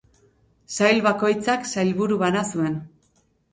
Sail 0.75 1.01
bakoitzak 1.09 1.69
sailburu 1.73 2.19
bana 2.25 2.45
zuen. 2.55 2.83